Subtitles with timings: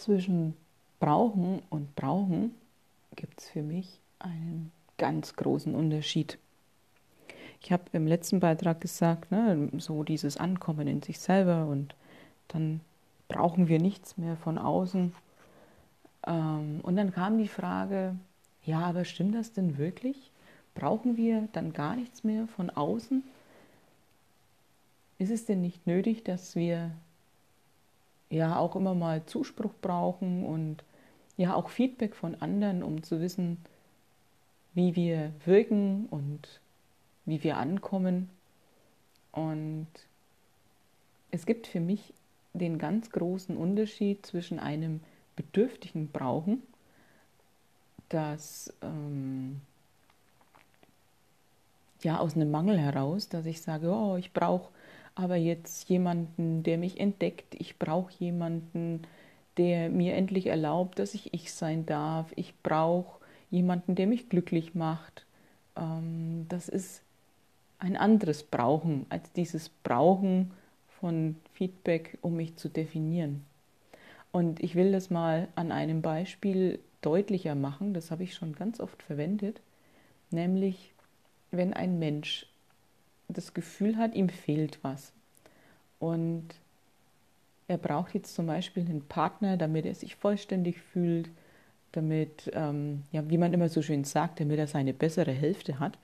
[0.00, 0.56] Zwischen
[0.98, 2.54] brauchen und brauchen
[3.16, 6.38] gibt es für mich einen ganz großen Unterschied.
[7.60, 11.94] Ich habe im letzten Beitrag gesagt, ne, so dieses Ankommen in sich selber und
[12.48, 12.80] dann
[13.28, 15.12] brauchen wir nichts mehr von außen.
[16.26, 18.16] Ähm, und dann kam die Frage,
[18.64, 20.30] ja, aber stimmt das denn wirklich?
[20.74, 23.22] Brauchen wir dann gar nichts mehr von außen?
[25.18, 26.90] Ist es denn nicht nötig, dass wir
[28.30, 30.82] ja auch immer mal Zuspruch brauchen und
[31.36, 33.58] ja auch Feedback von anderen, um zu wissen,
[34.74, 36.60] wie wir wirken und
[37.26, 38.30] wie wir ankommen.
[39.32, 39.88] Und
[41.30, 42.14] es gibt für mich
[42.52, 45.00] den ganz großen Unterschied zwischen einem
[45.36, 46.62] bedürftigen Brauchen,
[48.08, 49.60] das ähm,
[52.02, 54.70] ja aus einem Mangel heraus, dass ich sage, oh, ich brauche
[55.20, 57.54] aber jetzt jemanden, der mich entdeckt.
[57.58, 59.02] Ich brauche jemanden,
[59.56, 62.32] der mir endlich erlaubt, dass ich ich sein darf.
[62.36, 65.26] Ich brauche jemanden, der mich glücklich macht.
[65.76, 67.02] Ähm, das ist
[67.78, 70.52] ein anderes Brauchen als dieses Brauchen
[71.00, 73.44] von Feedback, um mich zu definieren.
[74.32, 78.78] Und ich will das mal an einem Beispiel deutlicher machen, das habe ich schon ganz
[78.78, 79.60] oft verwendet,
[80.30, 80.92] nämlich
[81.50, 82.46] wenn ein Mensch
[83.32, 85.12] das Gefühl hat, ihm fehlt was.
[85.98, 86.46] Und
[87.68, 91.30] er braucht jetzt zum Beispiel einen Partner, damit er sich vollständig fühlt,
[91.92, 95.98] damit, ähm, ja, wie man immer so schön sagt, damit er seine bessere Hälfte hat,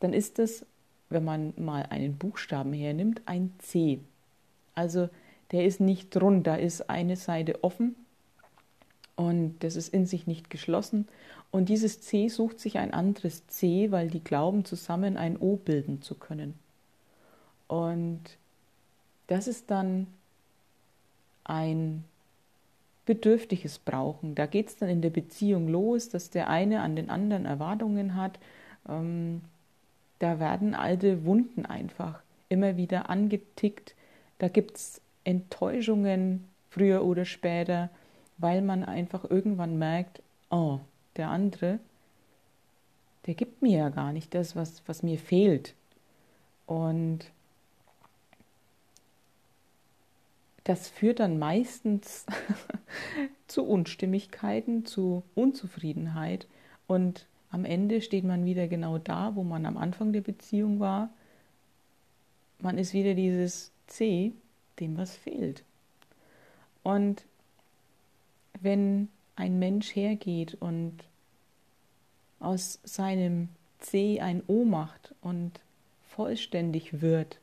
[0.00, 0.64] dann ist das,
[1.08, 4.00] wenn man mal einen Buchstaben hernimmt, ein C.
[4.74, 5.08] Also
[5.52, 7.96] der ist nicht rund, da ist eine Seite offen
[9.20, 11.06] und das ist in sich nicht geschlossen.
[11.50, 16.00] Und dieses C sucht sich ein anderes C, weil die glauben, zusammen ein O bilden
[16.00, 16.54] zu können.
[17.68, 18.22] Und
[19.26, 20.06] das ist dann
[21.44, 22.02] ein
[23.04, 24.34] bedürftiges Brauchen.
[24.34, 28.16] Da geht es dann in der Beziehung los, dass der eine an den anderen Erwartungen
[28.16, 28.38] hat.
[28.88, 29.42] Ähm,
[30.18, 33.94] da werden alte Wunden einfach immer wieder angetickt.
[34.38, 37.90] Da gibt es Enttäuschungen früher oder später
[38.40, 40.80] weil man einfach irgendwann merkt, oh,
[41.16, 41.78] der andere,
[43.26, 45.74] der gibt mir ja gar nicht das, was, was mir fehlt.
[46.66, 47.30] Und
[50.64, 52.26] das führt dann meistens
[53.46, 56.46] zu Unstimmigkeiten, zu Unzufriedenheit
[56.86, 61.10] und am Ende steht man wieder genau da, wo man am Anfang der Beziehung war.
[62.60, 64.32] Man ist wieder dieses C,
[64.78, 65.64] dem was fehlt.
[66.84, 67.24] Und
[68.60, 70.94] wenn ein Mensch hergeht und
[72.38, 73.48] aus seinem
[73.78, 75.60] C ein O macht und
[76.08, 77.38] vollständig wird,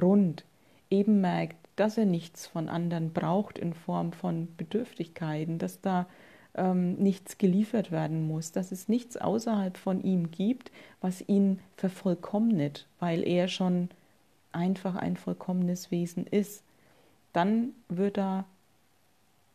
[0.00, 0.44] rund,
[0.90, 6.06] eben merkt, dass er nichts von anderen braucht in Form von Bedürftigkeiten, dass da
[6.54, 10.70] ähm, nichts geliefert werden muss, dass es nichts außerhalb von ihm gibt,
[11.00, 13.88] was ihn vervollkommnet, weil er schon
[14.52, 16.62] einfach ein vollkommenes Wesen ist,
[17.32, 18.44] dann wird er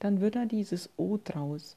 [0.00, 1.76] dann wird da dieses O draus.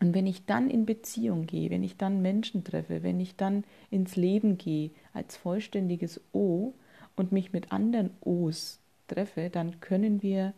[0.00, 3.64] Und wenn ich dann in Beziehung gehe, wenn ich dann Menschen treffe, wenn ich dann
[3.90, 6.72] ins Leben gehe als vollständiges O
[7.14, 10.54] und mich mit anderen O's treffe, dann können wir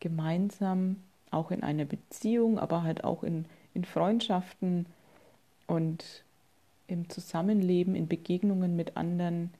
[0.00, 0.96] gemeinsam
[1.30, 4.86] auch in einer Beziehung, aber halt auch in, in Freundschaften
[5.66, 6.24] und
[6.86, 9.50] im Zusammenleben, in Begegnungen mit anderen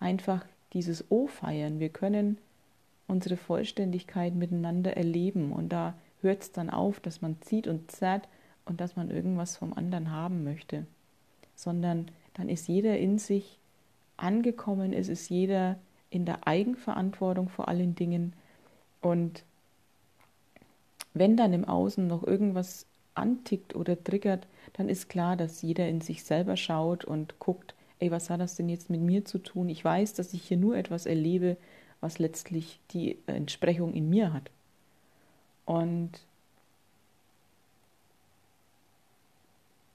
[0.00, 1.78] einfach dieses O feiern.
[1.78, 2.38] Wir können
[3.10, 5.52] unsere Vollständigkeit miteinander erleben.
[5.52, 8.28] Und da hört es dann auf, dass man zieht und zerrt
[8.64, 10.86] und dass man irgendwas vom anderen haben möchte,
[11.54, 13.58] sondern dann ist jeder in sich
[14.16, 15.78] angekommen, es ist jeder
[16.10, 18.34] in der Eigenverantwortung vor allen Dingen.
[19.00, 19.44] Und
[21.14, 26.00] wenn dann im Außen noch irgendwas antickt oder triggert, dann ist klar, dass jeder in
[26.00, 29.68] sich selber schaut und guckt, ey, was hat das denn jetzt mit mir zu tun?
[29.68, 31.56] Ich weiß, dass ich hier nur etwas erlebe,
[32.00, 34.50] was letztlich die Entsprechung in mir hat.
[35.66, 36.10] Und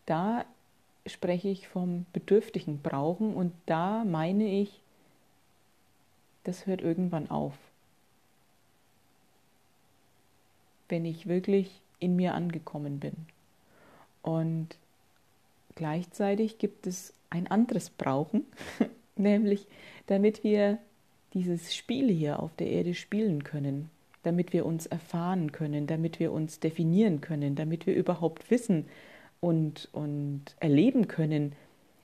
[0.06, 0.46] da
[1.08, 4.82] spreche ich vom bedürftigen Brauchen und da meine ich,
[6.44, 7.54] das hört irgendwann auf.
[10.90, 13.16] Wenn ich wirklich in mir angekommen bin.
[14.22, 14.78] Und
[15.76, 18.46] gleichzeitig gibt es ein anderes Brauchen,
[19.16, 19.68] nämlich
[20.08, 20.80] damit wir
[21.36, 23.90] dieses Spiel hier auf der Erde spielen können,
[24.24, 28.86] damit wir uns erfahren können, damit wir uns definieren können, damit wir überhaupt wissen
[29.42, 31.52] und, und erleben können,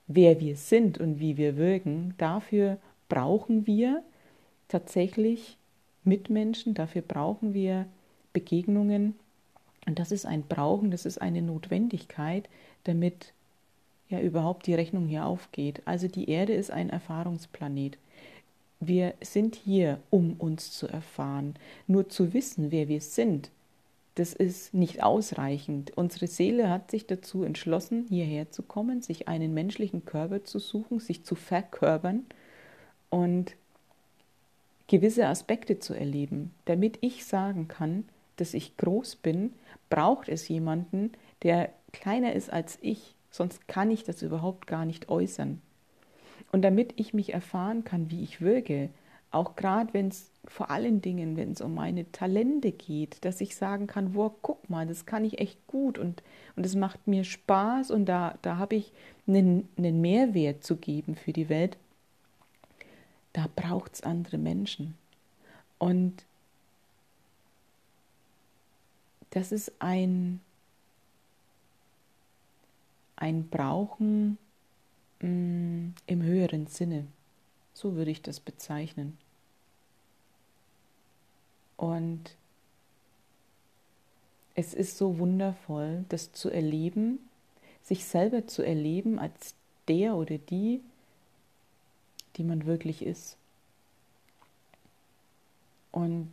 [0.07, 2.13] wer wir sind und wie wir wirken.
[2.18, 2.78] Dafür
[3.10, 4.04] brauchen wir
[4.68, 5.57] tatsächlich
[6.04, 7.86] Mitmenschen, dafür brauchen wir
[8.34, 9.16] Begegnungen.
[9.88, 12.50] Und das ist ein Brauchen, das ist eine Notwendigkeit,
[12.84, 13.34] damit
[14.10, 15.81] ja überhaupt die Rechnung hier aufgeht.
[15.86, 17.98] Also die Erde ist ein Erfahrungsplanet.
[18.83, 21.54] Wir sind hier, um uns zu erfahren.
[21.86, 23.51] Nur zu wissen, wer wir sind,
[24.16, 25.95] das ist nicht ausreichend.
[25.95, 31.00] Unsere Seele hat sich dazu entschlossen, hierher zu kommen, sich einen menschlichen Körper zu suchen,
[31.00, 32.25] sich zu verkörpern
[33.12, 33.56] und
[34.88, 36.51] gewisse Aspekte zu erleben.
[36.66, 38.06] Damit ich sagen kann,
[38.38, 39.54] dass ich groß bin,
[39.92, 41.12] braucht es jemanden,
[41.44, 45.62] der kleiner ist als ich, sonst kann ich das überhaupt gar nicht äußern.
[46.51, 48.89] Und damit ich mich erfahren kann, wie ich wirke,
[49.31, 53.56] auch gerade wenn es vor allen Dingen, wenn es um meine Talente geht, dass ich
[53.56, 56.21] sagen kann, wow, guck mal, das kann ich echt gut und
[56.57, 58.92] und es macht mir Spaß und da da habe ich
[59.27, 61.77] einen, einen Mehrwert zu geben für die Welt.
[63.33, 64.95] Da braucht es andere Menschen
[65.80, 66.25] und
[69.30, 70.42] das ist ein
[73.15, 74.38] ein Brauchen
[75.22, 77.08] mm, im höheren Sinne.
[77.74, 79.18] So würde ich das bezeichnen.
[81.78, 82.36] Und
[84.54, 87.20] es ist so wundervoll, das zu erleben,
[87.82, 89.56] sich selber zu erleben als
[89.88, 90.82] der oder die,
[92.36, 93.38] die man wirklich ist.
[95.92, 96.32] Und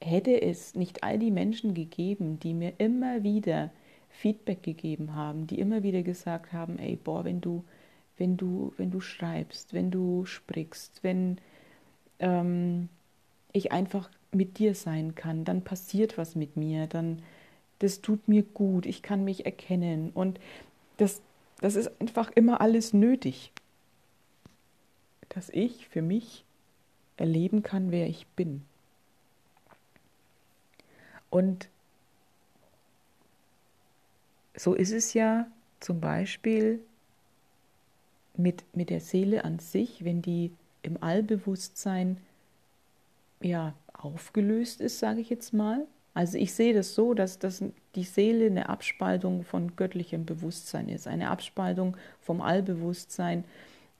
[0.00, 3.70] hätte es nicht all die Menschen gegeben, die mir immer wieder
[4.14, 7.64] Feedback gegeben haben, die immer wieder gesagt haben, ey, boah, wenn du
[8.16, 11.38] wenn du, wenn du schreibst, wenn du sprichst, wenn
[12.18, 12.88] ähm,
[13.52, 17.22] ich einfach mit dir sein kann, dann passiert was mit mir, dann
[17.80, 20.38] das tut mir gut, ich kann mich erkennen und
[20.96, 21.20] das,
[21.60, 23.52] das ist einfach immer alles nötig,
[25.28, 26.44] dass ich für mich
[27.16, 28.62] erleben kann, wer ich bin.
[31.30, 31.68] Und
[34.56, 35.46] so ist es ja
[35.80, 36.80] zum Beispiel
[38.36, 40.52] mit, mit der Seele an sich, wenn die
[40.82, 42.18] im Allbewusstsein
[43.40, 45.86] ja aufgelöst ist, sage ich jetzt mal.
[46.14, 47.64] Also ich sehe das so, dass, dass
[47.94, 53.44] die Seele eine Abspaltung von göttlichem Bewusstsein ist, eine Abspaltung vom Allbewusstsein,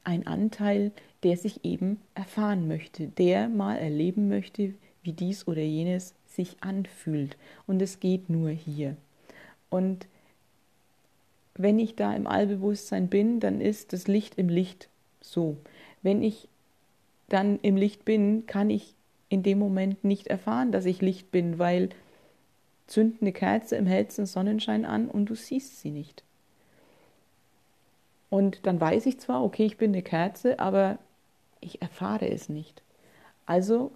[0.04, 0.92] ein Anteil,
[1.22, 7.36] der sich eben erfahren möchte, der mal erleben möchte, wie dies oder jenes sich anfühlt.
[7.66, 8.96] Und es geht nur hier.
[9.70, 10.06] Und
[11.56, 14.88] wenn ich da im Allbewusstsein bin, dann ist das Licht im Licht
[15.20, 15.56] so.
[16.02, 16.48] Wenn ich
[17.28, 18.94] dann im Licht bin, kann ich
[19.28, 21.90] in dem Moment nicht erfahren, dass ich Licht bin, weil
[22.86, 26.22] zünd eine Kerze im hellsten Sonnenschein an und du siehst sie nicht.
[28.30, 30.98] Und dann weiß ich zwar, okay, ich bin eine Kerze, aber
[31.60, 32.82] ich erfahre es nicht.
[33.46, 33.92] Also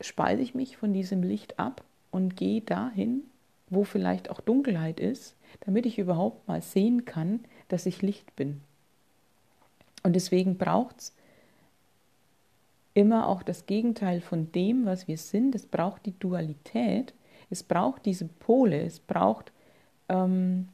[0.00, 3.22] spalte ich mich von diesem Licht ab und gehe dahin,
[3.68, 8.60] wo vielleicht auch Dunkelheit ist, damit ich überhaupt mal sehen kann, dass ich Licht bin.
[10.02, 11.14] Und deswegen braucht es
[12.94, 15.54] immer auch das Gegenteil von dem, was wir sind.
[15.54, 17.12] Es braucht die Dualität,
[17.50, 19.52] es braucht diese Pole, es braucht
[20.08, 20.68] ähm,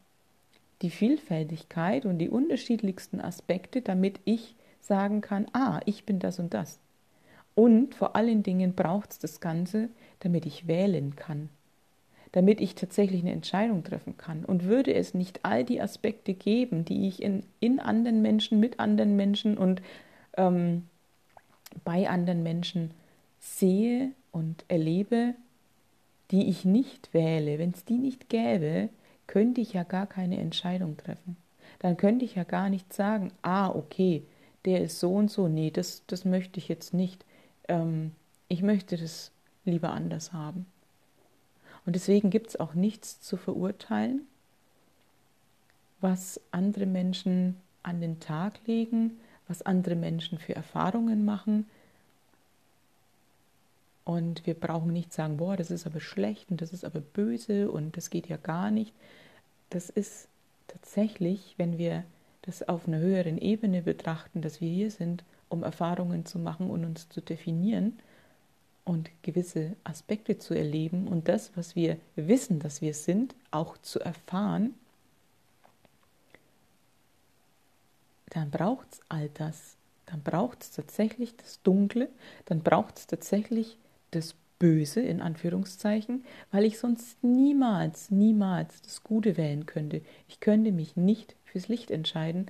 [0.83, 6.53] die Vielfältigkeit und die unterschiedlichsten Aspekte, damit ich sagen kann, ah, ich bin das und
[6.53, 6.79] das.
[7.55, 9.89] Und vor allen Dingen braucht es das Ganze,
[10.21, 11.49] damit ich wählen kann
[12.33, 14.45] damit ich tatsächlich eine Entscheidung treffen kann.
[14.45, 18.81] Und würde es nicht all die Aspekte geben, die ich in, in anderen Menschen, mit
[18.81, 19.83] anderen Menschen und
[20.37, 20.89] ähm,
[21.85, 22.93] bei anderen Menschen
[23.39, 25.35] sehe und erlebe,
[26.31, 28.89] die ich nicht wähle, wenn es die nicht gäbe,
[29.27, 31.37] könnte ich ja gar keine Entscheidung treffen.
[31.79, 34.23] Dann könnte ich ja gar nicht sagen, ah, okay,
[34.65, 37.25] der ist so und so, nee, das, das möchte ich jetzt nicht.
[37.69, 38.13] Ähm,
[38.49, 39.33] ich möchte das
[39.65, 40.67] lieber anders haben.
[41.85, 44.27] Und deswegen gibt es auch nichts zu verurteilen,
[46.01, 51.67] was andere Menschen an den Tag legen, was andere Menschen für Erfahrungen machen.
[54.05, 57.71] Und wir brauchen nicht sagen, boah, das ist aber schlecht und das ist aber böse
[57.71, 58.93] und das geht ja gar nicht.
[59.71, 60.29] Das ist
[60.69, 62.05] tatsächlich, wenn wir
[62.43, 66.85] das auf einer höheren Ebene betrachten, dass wir hier sind, um Erfahrungen zu machen und
[66.85, 67.99] uns zu definieren,
[68.85, 74.01] und gewisse Aspekte zu erleben und das, was wir wissen, dass wir sind, auch zu
[74.01, 74.75] erfahren,
[78.31, 79.77] dann braucht es all das.
[80.07, 82.09] Dann braucht es tatsächlich das Dunkle,
[82.47, 83.79] dann braucht es tatsächlich
[84.11, 90.03] das Böse in Anführungszeichen, weil ich sonst niemals, niemals das Gute wählen könnte.
[90.29, 92.47] Ich könnte mich nicht fürs Licht entscheiden,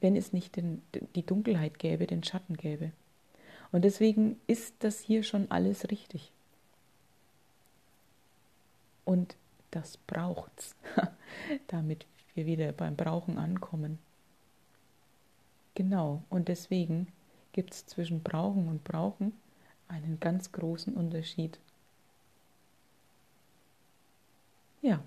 [0.00, 0.82] wenn es nicht den,
[1.14, 2.92] die Dunkelheit gäbe, den Schatten gäbe.
[3.72, 6.32] Und deswegen ist das hier schon alles richtig.
[9.04, 9.36] Und
[9.70, 10.74] das braucht's,
[11.68, 13.98] damit wir wieder beim Brauchen ankommen.
[15.74, 17.08] Genau, und deswegen
[17.52, 19.32] gibt es zwischen Brauchen und Brauchen
[19.88, 21.58] einen ganz großen Unterschied.
[24.82, 25.00] Ja,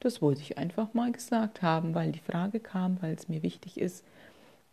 [0.00, 3.78] das wollte ich einfach mal gesagt haben, weil die Frage kam, weil es mir wichtig
[3.78, 4.04] ist,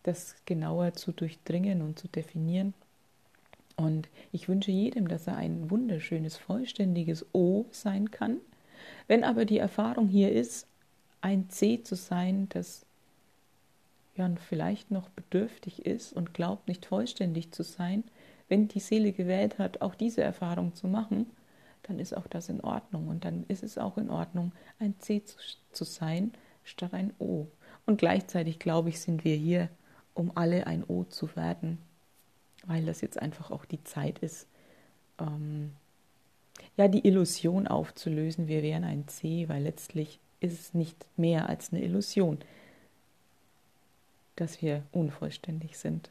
[0.02, 2.74] das genauer zu durchdringen und zu definieren.
[3.78, 8.38] Und ich wünsche jedem, dass er ein wunderschönes, vollständiges O sein kann.
[9.06, 10.66] Wenn aber die Erfahrung hier ist,
[11.20, 12.84] ein C zu sein, das
[14.16, 18.02] ja vielleicht noch bedürftig ist und glaubt nicht vollständig zu sein,
[18.48, 21.26] wenn die Seele gewählt hat, auch diese Erfahrung zu machen,
[21.84, 23.06] dann ist auch das in Ordnung.
[23.06, 25.36] Und dann ist es auch in Ordnung, ein C zu,
[25.70, 26.32] zu sein
[26.64, 27.46] statt ein O.
[27.86, 29.68] Und gleichzeitig, glaube ich, sind wir hier,
[30.14, 31.78] um alle ein O zu werden,
[32.66, 34.46] weil das jetzt einfach auch die Zeit ist,
[35.18, 35.72] ähm,
[36.76, 41.72] ja, die Illusion aufzulösen, wir wären ein C, weil letztlich ist es nicht mehr als
[41.72, 42.38] eine Illusion,
[44.36, 46.10] dass wir unvollständig sind.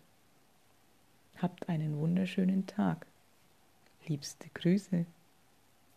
[1.42, 3.06] Habt einen wunderschönen Tag.
[4.08, 5.06] Liebste Grüße.